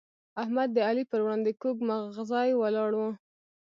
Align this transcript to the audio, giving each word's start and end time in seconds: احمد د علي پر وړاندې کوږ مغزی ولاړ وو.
احمد 0.41 0.69
د 0.73 0.77
علي 0.87 1.03
پر 1.11 1.19
وړاندې 1.23 1.51
کوږ 1.61 1.77
مغزی 1.89 2.49
ولاړ 2.61 2.91
وو. 2.99 3.09